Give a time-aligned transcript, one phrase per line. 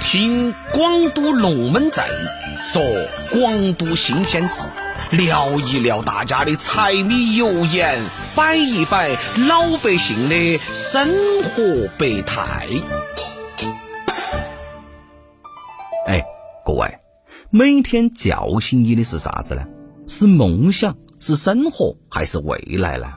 [0.00, 2.04] 听广都龙门阵
[2.60, 2.82] 说
[3.30, 4.66] 广都新鲜事，
[5.10, 8.02] 聊一聊大家的柴米油盐，
[8.34, 9.10] 摆一摆
[9.48, 11.08] 老百姓的生
[11.42, 12.66] 活百态。
[16.06, 16.22] 哎，
[16.64, 16.98] 各位，
[17.50, 19.64] 每天叫醒你的是啥子呢？
[20.08, 23.12] 是梦想，是生活，还是未来呢？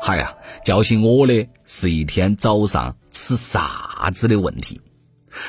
[0.00, 0.32] 嗨呀，
[0.64, 4.80] 叫醒我的是一天早上吃啥子的问题。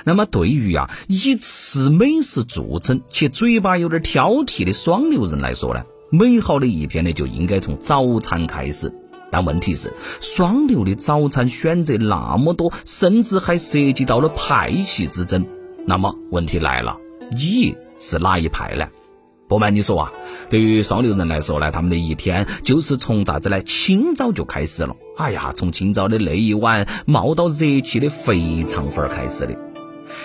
[0.04, 8.94] 那么，对于呀以吃美食著称且嘴巴有点挑剔的双流人来说呢，美好的一天呢就应该从早餐开始。
[9.32, 15.46] 但问题是，双流的早餐选择那么多，甚至还涉及到了派系之争。
[15.86, 16.98] 那么问题来了，
[17.32, 18.88] 你是哪一派呢？
[19.48, 20.12] 不瞒你说啊，
[20.50, 23.62] 对于双流人来说呢，他们的一天就是从啥子呢？
[23.64, 24.96] 清早就开始了。
[25.18, 29.56] 哎呀，从清早的那一碗冒到热气的肥肠粉开始的。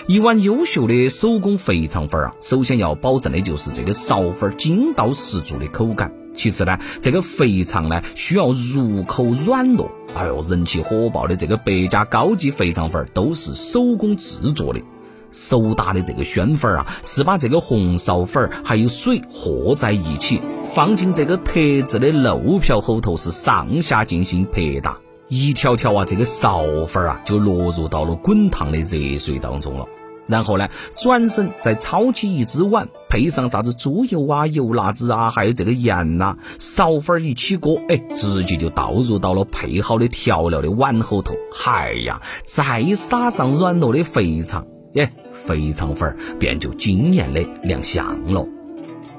[0.06, 6.12] 一碗优秀的手工肥肠粉啊，首先要保证的就是这个苕粉筋道十足的口感。
[6.34, 9.88] 其次呢，这个肥肠呢需要入口软糯。
[10.14, 14.82] 哎呦，人气火爆的这个百家高级肥肠粉都是手工制作的，
[15.30, 20.38] 手打的这个宣粉啊，是把这个红苕粉还有水和在一起，
[20.74, 21.54] 放进这个特
[21.86, 24.98] 制的漏瓢后头，是上下进行拍打。
[25.28, 29.86] 一条条啊，这个苕粉啊，就落入到了滚烫的热水当中了。
[30.26, 41.34] 然后呢，转身再抄起一只碗，配上啥子猪油啊、油辣子啊，还有这个盐呐，苕粉一起锅，哎，直接就倒入到了配好的调料的碗后头。
[41.52, 48.46] 嗨呀，再撒上软糯的肥肠，耶，肥肠粉儿便就惊艳的亮相了。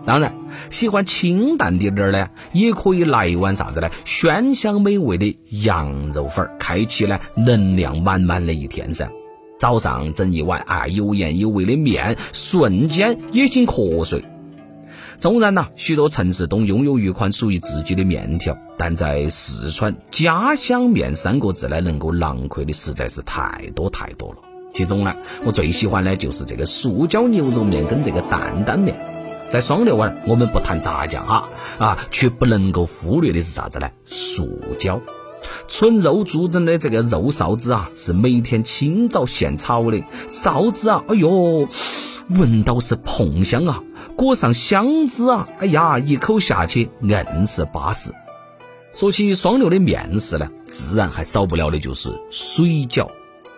[0.05, 0.35] 当然，
[0.69, 3.89] 喜欢清淡点点呢，也可以来一碗啥子呢？
[4.05, 9.09] 鲜香美味的羊肉粉，开启呢能量满满的一天噻。
[9.57, 14.23] 早上整一碗啊有盐有味的面，瞬间也醒瞌睡。
[15.17, 24.35] 纵然呐，许多城市都拥有一款属于自己的面条，但在四川，家乡面三个字呢，能够囊括的实在是太多太多了。
[24.71, 25.15] 其中呢，
[25.45, 29.14] 我最喜欢的就是这个素椒牛肉面跟这个担担面。
[29.49, 31.47] 在双流湾，我们不谈炸酱哈
[31.77, 33.89] 啊，却不能够忽略的是啥子呢？
[34.05, 34.99] 素椒，
[35.67, 41.69] 纯肉做成的这个肉臊子啊，是每天清早现炒的臊子啊，哎呦，
[42.29, 43.81] 闻到是蓬香啊，
[44.17, 48.11] 裹上香汁啊，哎呀，一口下去硬是巴适。
[48.93, 53.07] 说起双流的面食呢，自然还少不了的就是水饺，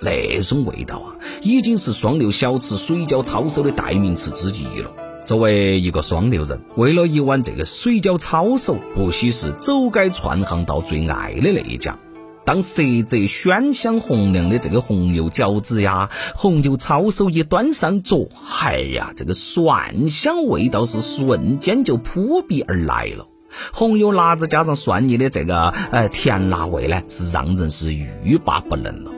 [0.01, 4.91] 那种味道啊，已经是双流小吃水饺抄手的代名词之一了。
[5.27, 11.99] 作为一个双流人，为了一碗这个水饺抄手，不惜是走街串巷到最爱的那一家。
[12.45, 18.29] 当色泽鲜香红亮的这个红油饺子呀、红油抄手一端上桌，
[18.61, 23.27] 哎呀，这个蒜香味道是瞬间就扑鼻而来了。
[23.73, 29.11] 红油辣子加上蒜泥的这个呃甜辣味呢，是让人是欲罢不能了。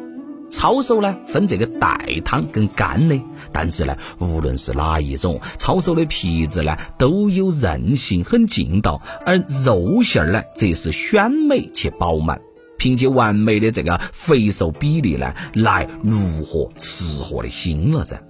[0.50, 3.20] 抄手呢，分这个带汤跟干的，
[3.52, 12.42] 但是呢，无论是哪一种，抄手的皮子呢都有韧性，很劲道，而肉馅儿呢则是鲜美且饱满，
[12.78, 18.22] 凭借完美的这个肥瘦比例呢，来虏获吃货的心了噻。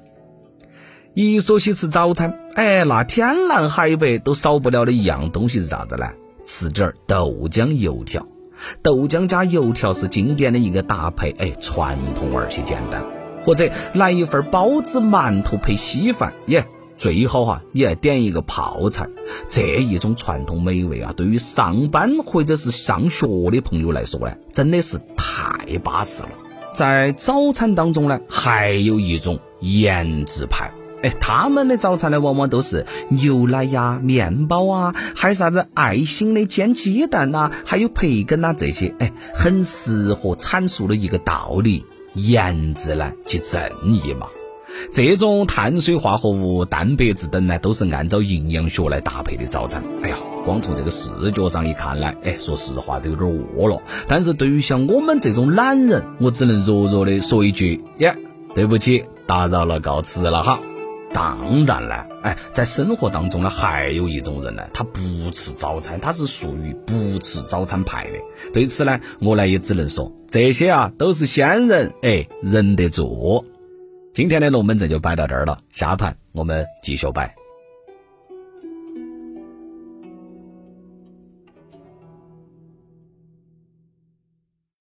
[1.14, 6.06] 一说起吃早餐，哎，那天南海北都少不了的一样东西是啥子呢？
[6.44, 8.26] 吃点儿豆浆油条。
[8.82, 13.04] 豆浆加油条是经典的一个搭配，哎，传统而且简单。
[13.46, 19.08] 或者来一份包子、馒头配稀饭，耶，最好哈，你还点一个泡菜。
[19.48, 26.30] 这一种传统美味啊，对于上班或者是上学的朋友来说呢，真的是太巴适了。
[26.76, 30.72] 在早餐当中呢，还有一种颜值派。
[31.02, 44.28] 哎，他们的早餐呢，往往都是牛奶呀、面包啊，还有啥子爱心的煎鸡蛋呐，还有培根呐这些，哎，很适合阐述的一个道理：颜值呢即正义嘛。
[44.92, 49.84] 这种碳水化合物、蛋白质等呢，都是按照营养学来搭配的早餐。
[50.04, 53.82] 哎呀，光从这个视觉上一看呢，哎，说实话都有点饿了。
[54.08, 58.16] 但是对于像我们这种懒人，我只能弱弱的说一句：耶，
[58.54, 60.60] 对不起，打扰了，告辞了哈。
[61.14, 65.00] 当然了，哎，在生活当中呢，还有一种人呢，他不
[65.32, 68.18] 吃早餐，他是属于不吃早餐派的。
[68.54, 73.44] 对此呢，我呢也只能说，这些啊都是仙人，哎，忍得住。
[74.14, 77.36] 今天的龙门阵就摆到这儿了，下盘我们继续摆。